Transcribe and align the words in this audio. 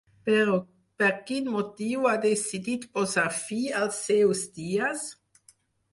Però 0.27 0.53
per 1.01 1.09
quin 1.27 1.49
motiu 1.57 2.09
ha 2.11 2.15
decidit 2.25 2.89
posar 2.99 3.27
fi 3.43 3.61
als 3.83 4.03
seus 4.11 4.43
dies? 4.61 5.09